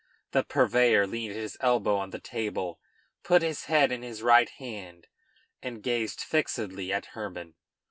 [0.31, 2.79] The purveyor leaned his elbow on the table,
[3.21, 5.05] put his head into his right hand
[5.61, 7.53] and gazed fixedly at Hermann.